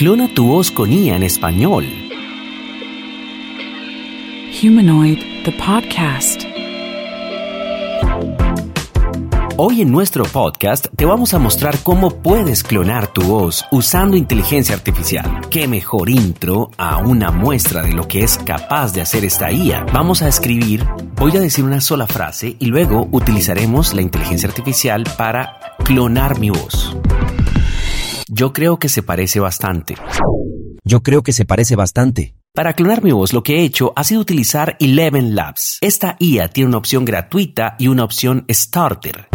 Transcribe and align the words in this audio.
Clona 0.00 0.32
tu 0.32 0.46
voz 0.46 0.70
con 0.70 0.90
IA 0.90 1.16
en 1.16 1.24
español. 1.24 1.84
Humanoid, 4.62 5.18
the 5.44 5.52
podcast. 5.52 6.44
Hoy 9.58 9.82
en 9.82 9.92
nuestro 9.92 10.24
podcast 10.24 10.86
te 10.96 11.04
vamos 11.04 11.34
a 11.34 11.38
mostrar 11.38 11.80
cómo 11.82 12.22
puedes 12.22 12.62
clonar 12.62 13.12
tu 13.12 13.20
voz 13.24 13.66
usando 13.72 14.16
inteligencia 14.16 14.74
artificial. 14.74 15.42
Qué 15.50 15.68
mejor 15.68 16.08
intro 16.08 16.70
a 16.78 16.96
una 16.96 17.30
muestra 17.30 17.82
de 17.82 17.92
lo 17.92 18.08
que 18.08 18.20
es 18.20 18.38
capaz 18.38 18.94
de 18.94 19.02
hacer 19.02 19.26
esta 19.26 19.52
IA. 19.52 19.84
Vamos 19.92 20.22
a 20.22 20.28
escribir, 20.28 20.82
voy 21.16 21.36
a 21.36 21.40
decir 21.40 21.62
una 21.62 21.82
sola 21.82 22.06
frase 22.06 22.56
y 22.58 22.64
luego 22.68 23.06
utilizaremos 23.12 23.92
la 23.92 24.00
inteligencia 24.00 24.48
artificial 24.48 25.04
para 25.18 25.58
clonar 25.84 26.38
mi 26.38 26.48
voz. 26.48 26.79
Yo 28.32 28.52
creo 28.52 28.78
que 28.78 28.88
se 28.88 29.02
parece 29.02 29.40
bastante. 29.40 29.96
Yo 30.84 31.02
creo 31.02 31.24
que 31.24 31.32
se 31.32 31.44
parece 31.44 31.74
bastante. 31.74 32.36
Para 32.54 32.74
clonar 32.74 33.02
mi 33.02 33.10
voz 33.10 33.32
lo 33.32 33.42
que 33.42 33.58
he 33.58 33.64
hecho 33.64 33.92
ha 33.96 34.04
sido 34.04 34.20
utilizar 34.20 34.76
Eleven 34.78 35.34
Labs. 35.34 35.78
Esta 35.80 36.14
IA 36.20 36.46
tiene 36.46 36.68
una 36.68 36.78
opción 36.78 37.04
gratuita 37.04 37.74
y 37.76 37.88
una 37.88 38.04
opción 38.04 38.44
Starter. 38.48 39.29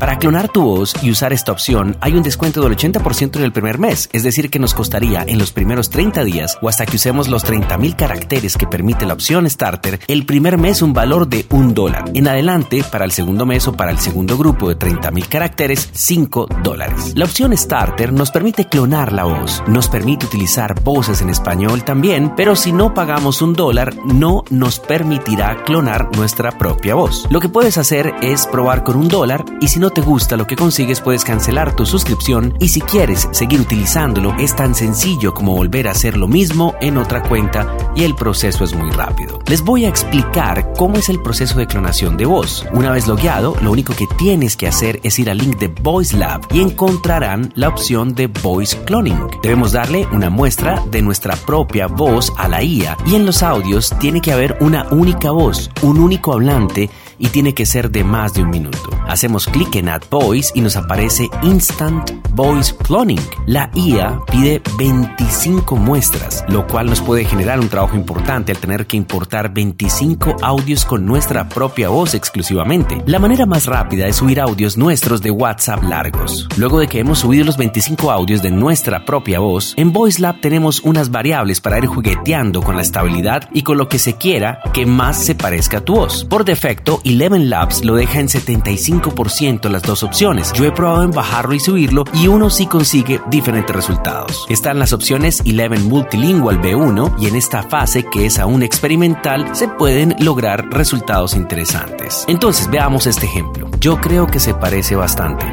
Para 0.00 0.18
clonar 0.18 0.48
tu 0.48 0.62
voz 0.62 0.94
y 1.02 1.10
usar 1.10 1.34
esta 1.34 1.52
opción 1.52 1.94
hay 2.00 2.14
un 2.14 2.22
descuento 2.22 2.62
del 2.62 2.74
80% 2.74 3.36
en 3.36 3.42
el 3.42 3.52
primer 3.52 3.78
mes, 3.78 4.08
es 4.14 4.22
decir 4.22 4.48
que 4.48 4.58
nos 4.58 4.72
costaría 4.72 5.22
en 5.28 5.38
los 5.38 5.52
primeros 5.52 5.90
30 5.90 6.24
días 6.24 6.56
o 6.62 6.70
hasta 6.70 6.86
que 6.86 6.96
usemos 6.96 7.28
los 7.28 7.44
30.000 7.44 7.96
caracteres 7.96 8.56
que 8.56 8.66
permite 8.66 9.04
la 9.04 9.12
opción 9.12 9.48
Starter, 9.48 10.00
el 10.08 10.24
primer 10.24 10.56
mes 10.56 10.80
un 10.80 10.94
valor 10.94 11.28
de 11.28 11.44
un 11.50 11.74
dólar. 11.74 12.06
En 12.14 12.28
adelante, 12.28 12.82
para 12.90 13.04
el 13.04 13.10
segundo 13.10 13.44
mes 13.44 13.68
o 13.68 13.74
para 13.74 13.90
el 13.90 13.98
segundo 13.98 14.38
grupo 14.38 14.70
de 14.70 14.78
30.000 14.78 15.28
caracteres, 15.28 15.90
5 15.92 16.48
dólares. 16.62 17.12
La 17.14 17.26
opción 17.26 17.54
Starter 17.54 18.10
nos 18.10 18.30
permite 18.30 18.64
clonar 18.64 19.12
la 19.12 19.24
voz, 19.24 19.62
nos 19.66 19.88
permite 19.88 20.24
utilizar 20.24 20.82
voces 20.82 21.20
en 21.20 21.28
español 21.28 21.84
también, 21.84 22.32
pero 22.34 22.56
si 22.56 22.72
no 22.72 22.94
pagamos 22.94 23.42
un 23.42 23.52
dólar, 23.52 23.94
no 24.06 24.44
nos 24.48 24.80
permitirá 24.80 25.62
clonar 25.64 26.08
nuestra 26.16 26.56
propia 26.56 26.94
voz. 26.94 27.26
Lo 27.28 27.40
que 27.40 27.50
puedes 27.50 27.76
hacer 27.76 28.14
es 28.22 28.46
probar 28.46 28.82
con 28.82 28.96
un 28.96 29.08
dólar 29.08 29.44
y 29.60 29.68
si 29.68 29.78
no 29.78 29.89
te 29.90 30.00
gusta 30.00 30.36
lo 30.36 30.46
que 30.46 30.56
consigues 30.56 31.00
puedes 31.00 31.24
cancelar 31.24 31.74
tu 31.74 31.84
suscripción 31.84 32.54
y 32.60 32.68
si 32.68 32.80
quieres 32.80 33.28
seguir 33.32 33.60
utilizándolo 33.60 34.34
es 34.38 34.54
tan 34.54 34.74
sencillo 34.74 35.34
como 35.34 35.54
volver 35.54 35.88
a 35.88 35.92
hacer 35.92 36.16
lo 36.16 36.28
mismo 36.28 36.74
en 36.80 36.96
otra 36.96 37.22
cuenta 37.22 37.66
y 37.94 38.04
el 38.04 38.14
proceso 38.14 38.64
es 38.64 38.74
muy 38.74 38.90
rápido. 38.90 39.40
Les 39.46 39.62
voy 39.62 39.84
a 39.84 39.88
explicar 39.88 40.72
cómo 40.76 40.96
es 40.96 41.08
el 41.08 41.20
proceso 41.20 41.58
de 41.58 41.66
clonación 41.66 42.16
de 42.16 42.26
voz. 42.26 42.66
Una 42.72 42.92
vez 42.92 43.06
logueado, 43.08 43.56
lo 43.62 43.72
único 43.72 43.94
que 43.94 44.06
tienes 44.18 44.56
que 44.56 44.68
hacer 44.68 45.00
es 45.02 45.18
ir 45.18 45.28
al 45.30 45.38
link 45.38 45.58
de 45.58 45.68
Voice 45.68 46.16
Lab 46.16 46.46
y 46.52 46.60
encontrarán 46.60 47.52
la 47.56 47.68
opción 47.68 48.14
de 48.14 48.28
Voice 48.28 48.76
Cloning. 48.84 49.26
Debemos 49.42 49.72
darle 49.72 50.06
una 50.12 50.30
muestra 50.30 50.82
de 50.90 51.02
nuestra 51.02 51.36
propia 51.36 51.86
voz 51.86 52.32
a 52.36 52.48
la 52.48 52.62
IA 52.62 52.96
y 53.06 53.16
en 53.16 53.26
los 53.26 53.42
audios 53.42 53.92
tiene 53.98 54.20
que 54.20 54.32
haber 54.32 54.56
una 54.60 54.86
única 54.90 55.30
voz, 55.30 55.70
un 55.82 55.98
único 55.98 56.32
hablante 56.32 56.90
y 57.20 57.28
tiene 57.28 57.54
que 57.54 57.66
ser 57.66 57.90
de 57.90 58.02
más 58.02 58.34
de 58.34 58.42
un 58.42 58.50
minuto. 58.50 58.90
Hacemos 59.06 59.46
clic 59.46 59.76
en 59.76 59.88
Add 59.88 60.04
Voice 60.10 60.50
y 60.54 60.60
nos 60.60 60.76
aparece 60.76 61.28
Instant 61.42 62.10
Voice 62.34 62.74
Cloning. 62.82 63.20
La 63.46 63.70
IA 63.74 64.20
pide 64.30 64.62
25 64.78 65.76
muestras, 65.76 66.44
lo 66.48 66.66
cual 66.66 66.86
nos 66.86 67.00
puede 67.00 67.24
generar 67.24 67.60
un 67.60 67.68
trabajo 67.68 67.96
importante 67.96 68.52
al 68.52 68.58
tener 68.58 68.86
que 68.86 68.96
importar 68.96 69.52
25 69.52 70.36
audios 70.40 70.84
con 70.84 71.04
nuestra 71.04 71.48
propia 71.48 71.88
voz 71.90 72.14
exclusivamente. 72.14 73.02
La 73.06 73.18
manera 73.18 73.46
más 73.46 73.66
rápida 73.66 74.06
es 74.06 74.16
subir 74.16 74.40
audios 74.40 74.76
nuestros 74.76 75.20
de 75.20 75.30
WhatsApp 75.30 75.82
largos. 75.82 76.48
Luego 76.56 76.80
de 76.80 76.88
que 76.88 77.00
hemos 77.00 77.18
subido 77.18 77.44
los 77.44 77.56
25 77.56 78.10
audios 78.10 78.42
de 78.42 78.50
nuestra 78.50 79.04
propia 79.04 79.40
voz, 79.40 79.74
en 79.76 79.92
VoiceLab 79.92 80.40
tenemos 80.40 80.80
unas 80.80 81.10
variables 81.10 81.60
para 81.60 81.78
ir 81.78 81.86
jugueteando 81.86 82.62
con 82.62 82.76
la 82.76 82.82
estabilidad 82.82 83.48
y 83.52 83.62
con 83.62 83.76
lo 83.76 83.88
que 83.88 83.98
se 83.98 84.14
quiera 84.14 84.60
que 84.72 84.86
más 84.86 85.22
se 85.22 85.34
parezca 85.34 85.78
a 85.78 85.84
tu 85.84 85.96
voz. 85.96 86.24
Por 86.24 86.44
defecto, 86.44 87.00
Eleven 87.10 87.50
Labs 87.50 87.84
lo 87.84 87.96
deja 87.96 88.20
en 88.20 88.28
75% 88.28 89.68
las 89.68 89.82
dos 89.82 90.04
opciones. 90.04 90.52
Yo 90.52 90.64
he 90.64 90.70
probado 90.70 91.02
en 91.02 91.10
bajarlo 91.10 91.54
y 91.54 91.58
subirlo 91.58 92.04
y 92.14 92.28
uno 92.28 92.50
sí 92.50 92.66
consigue 92.66 93.20
diferentes 93.28 93.74
resultados. 93.74 94.46
Están 94.48 94.78
las 94.78 94.92
opciones 94.92 95.42
Eleven 95.44 95.88
Multilingual 95.88 96.62
B1 96.62 97.16
y 97.20 97.26
en 97.26 97.34
esta 97.34 97.64
fase 97.64 98.04
que 98.04 98.26
es 98.26 98.38
aún 98.38 98.62
experimental 98.62 99.56
se 99.56 99.66
pueden 99.66 100.14
lograr 100.20 100.70
resultados 100.70 101.34
interesantes. 101.34 102.24
Entonces 102.28 102.70
veamos 102.70 103.08
este 103.08 103.26
ejemplo. 103.26 103.68
Yo 103.80 104.00
creo 104.00 104.28
que 104.28 104.38
se 104.38 104.54
parece 104.54 104.94
bastante. 104.94 105.46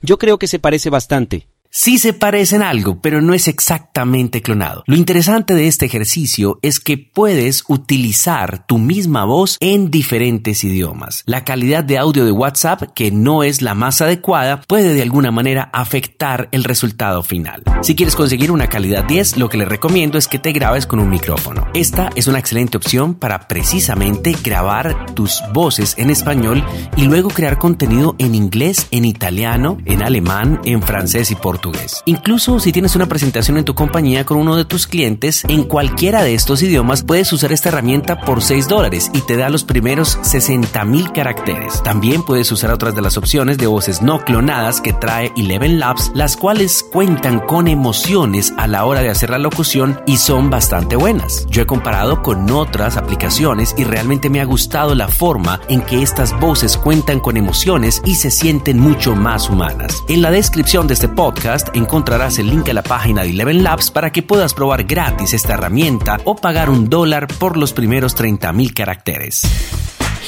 Yo 0.00 0.16
creo 0.16 0.38
que 0.38 0.46
se 0.46 0.60
parece 0.60 0.90
bastante. 0.90 1.48
Sí 1.74 1.96
se 1.96 2.12
parecen 2.12 2.60
algo, 2.60 3.00
pero 3.00 3.22
no 3.22 3.32
es 3.32 3.48
exactamente 3.48 4.42
clonado. 4.42 4.84
Lo 4.86 4.94
interesante 4.94 5.54
de 5.54 5.68
este 5.68 5.86
ejercicio 5.86 6.58
es 6.60 6.80
que 6.80 6.98
puedes 6.98 7.64
utilizar 7.66 8.66
tu 8.66 8.76
misma 8.76 9.24
voz 9.24 9.56
en 9.58 9.90
diferentes 9.90 10.64
idiomas. 10.64 11.22
La 11.24 11.46
calidad 11.46 11.82
de 11.82 11.96
audio 11.96 12.26
de 12.26 12.30
WhatsApp, 12.30 12.92
que 12.94 13.10
no 13.10 13.42
es 13.42 13.62
la 13.62 13.72
más 13.72 14.02
adecuada, 14.02 14.60
puede 14.60 14.92
de 14.92 15.00
alguna 15.00 15.30
manera 15.30 15.70
afectar 15.72 16.50
el 16.52 16.64
resultado 16.64 17.22
final. 17.22 17.62
Si 17.80 17.96
quieres 17.96 18.16
conseguir 18.16 18.52
una 18.52 18.66
calidad 18.66 19.04
10, 19.04 19.38
lo 19.38 19.48
que 19.48 19.56
le 19.56 19.64
recomiendo 19.64 20.18
es 20.18 20.28
que 20.28 20.38
te 20.38 20.52
grabes 20.52 20.86
con 20.86 21.00
un 21.00 21.08
micrófono. 21.08 21.66
Esta 21.72 22.10
es 22.14 22.26
una 22.26 22.38
excelente 22.38 22.76
opción 22.76 23.14
para 23.14 23.48
precisamente 23.48 24.36
grabar 24.44 25.14
tus 25.14 25.42
voces 25.54 25.94
en 25.96 26.10
español 26.10 26.62
y 26.98 27.06
luego 27.06 27.30
crear 27.30 27.56
contenido 27.56 28.14
en 28.18 28.34
inglés, 28.34 28.88
en 28.90 29.06
italiano, 29.06 29.78
en 29.86 30.02
alemán, 30.02 30.60
en 30.66 30.82
francés 30.82 31.30
y 31.30 31.34
portugués 31.34 31.61
Incluso 32.06 32.58
si 32.58 32.72
tienes 32.72 32.96
una 32.96 33.06
presentación 33.06 33.56
en 33.56 33.64
tu 33.64 33.74
compañía 33.74 34.24
con 34.24 34.38
uno 34.38 34.56
de 34.56 34.64
tus 34.64 34.86
clientes, 34.86 35.44
en 35.48 35.64
cualquiera 35.64 36.22
de 36.22 36.34
estos 36.34 36.62
idiomas 36.62 37.02
puedes 37.02 37.32
usar 37.32 37.52
esta 37.52 37.68
herramienta 37.68 38.20
por 38.20 38.42
6 38.42 38.68
dólares 38.68 39.10
y 39.14 39.20
te 39.20 39.36
da 39.36 39.48
los 39.48 39.64
primeros 39.64 40.18
60 40.22 40.84
mil 40.84 41.12
caracteres. 41.12 41.82
También 41.82 42.22
puedes 42.22 42.50
usar 42.50 42.70
otras 42.70 42.94
de 42.94 43.02
las 43.02 43.16
opciones 43.16 43.58
de 43.58 43.66
voces 43.66 44.02
no 44.02 44.24
clonadas 44.24 44.80
que 44.80 44.92
trae 44.92 45.32
Eleven 45.36 45.78
Labs, 45.78 46.10
las 46.14 46.36
cuales 46.36 46.84
cuentan 46.92 47.40
con 47.40 47.68
emociones 47.68 48.52
a 48.56 48.66
la 48.66 48.84
hora 48.84 49.02
de 49.02 49.10
hacer 49.10 49.30
la 49.30 49.38
locución 49.38 50.00
y 50.06 50.16
son 50.16 50.50
bastante 50.50 50.96
buenas. 50.96 51.46
Yo 51.48 51.62
he 51.62 51.66
comparado 51.66 52.22
con 52.22 52.50
otras 52.50 52.96
aplicaciones 52.96 53.74
y 53.76 53.84
realmente 53.84 54.30
me 54.30 54.40
ha 54.40 54.44
gustado 54.44 54.94
la 54.94 55.08
forma 55.08 55.60
en 55.68 55.82
que 55.82 56.02
estas 56.02 56.38
voces 56.40 56.76
cuentan 56.76 57.20
con 57.20 57.36
emociones 57.36 58.02
y 58.04 58.16
se 58.16 58.30
sienten 58.30 58.78
mucho 58.78 59.14
más 59.14 59.48
humanas. 59.48 60.02
En 60.08 60.22
la 60.22 60.30
descripción 60.30 60.86
de 60.86 60.94
este 60.94 61.08
podcast 61.52 61.76
encontrarás 61.76 62.38
el 62.38 62.48
link 62.48 62.68
a 62.70 62.72
la 62.72 62.82
página 62.82 63.22
de 63.22 63.30
Eleven 63.30 63.62
Labs 63.62 63.90
para 63.90 64.10
que 64.10 64.22
puedas 64.22 64.54
probar 64.54 64.84
gratis 64.84 65.34
esta 65.34 65.54
herramienta 65.54 66.18
o 66.24 66.34
pagar 66.34 66.70
un 66.70 66.88
dólar 66.88 67.26
por 67.26 67.56
los 67.56 67.72
primeros 67.72 68.16
30.000 68.16 68.72
caracteres. 68.72 69.42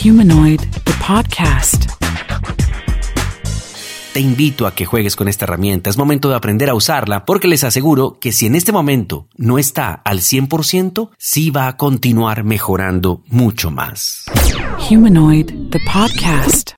Humanoid, 0.05 0.61
the 0.61 0.93
podcast. 1.07 1.87
Te 4.13 4.21
invito 4.21 4.67
a 4.67 4.75
que 4.75 4.85
juegues 4.85 5.17
con 5.17 5.27
esta 5.27 5.47
herramienta. 5.47 5.91
Es 5.91 5.97
momento 5.97 6.29
de 6.29 6.37
aprender 6.37 6.69
a 6.69 6.75
usarla 6.75 7.25
porque 7.25 7.49
les 7.49 7.65
aseguro 7.65 8.19
que 8.21 8.31
si 8.31 8.47
en 8.47 8.55
este 8.55 8.71
momento 8.71 9.29
no 9.37 9.59
está 9.59 9.93
al 9.93 10.21
100%, 10.21 11.11
sí 11.19 11.51
va 11.51 11.69
a 11.69 11.77
continuar 11.77 12.45
mejorando 12.45 13.23
mucho 13.29 13.71
más. 13.71 14.27
Humanoid, 14.91 15.71
the 15.71 15.81
podcast. 15.91 16.74